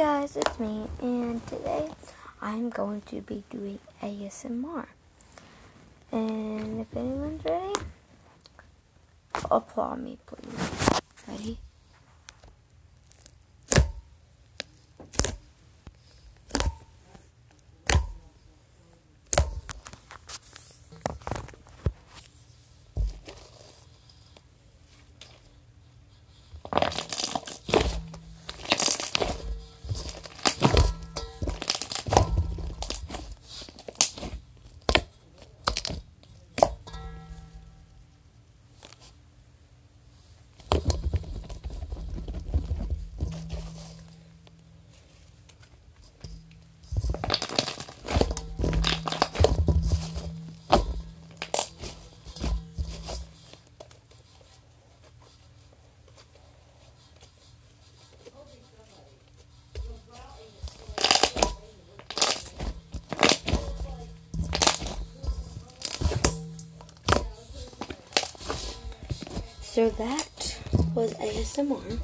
[0.00, 1.90] guys, it's me, and today
[2.40, 4.86] I'm going to be doing ASMR.
[6.10, 7.74] And if anyone's ready,
[9.50, 10.69] applaud me, please.
[69.80, 70.58] So that
[70.94, 72.00] was ASMR.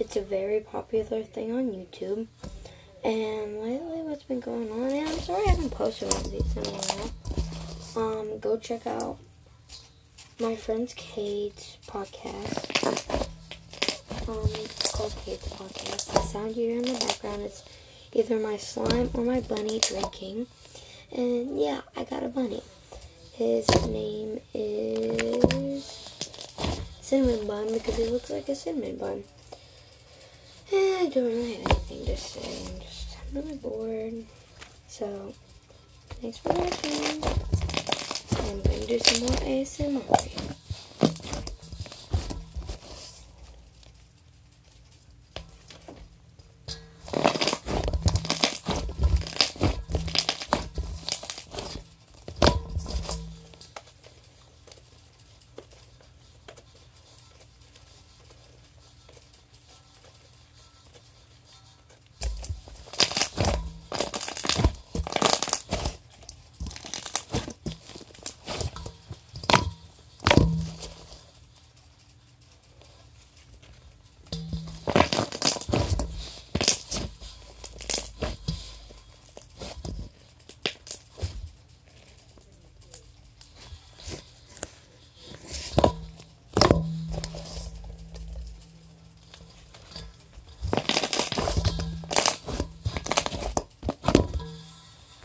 [0.00, 2.26] It's a very popular thing on YouTube.
[3.04, 4.90] And lately, what's been going on?
[4.90, 8.20] And I'm sorry I haven't posted one of these in a while.
[8.20, 9.18] Um, go check out
[10.40, 13.28] my friend's Kate's podcast.
[14.28, 16.12] Um, it's called Kate's podcast.
[16.12, 17.62] The sound you hear in the background is
[18.12, 20.48] either my slime or my bunny drinking.
[21.12, 22.64] And yeah, I got a bunny.
[23.34, 26.17] His name is
[27.08, 29.24] cinnamon bun because it looks like a cinnamon bun.
[30.70, 32.66] And I don't really have anything to say.
[32.66, 34.26] I'm just I'm really bored.
[34.88, 35.32] So,
[36.20, 37.24] thanks for watching.
[38.44, 40.57] I'm going to do some more ASMR.